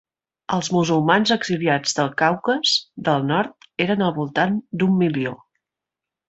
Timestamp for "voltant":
4.17-4.57